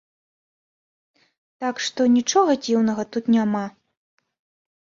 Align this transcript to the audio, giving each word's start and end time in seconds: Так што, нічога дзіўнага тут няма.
Так 1.63 1.75
што, 1.87 2.01
нічога 2.17 2.51
дзіўнага 2.65 3.03
тут 3.17 3.25
няма. 3.37 3.63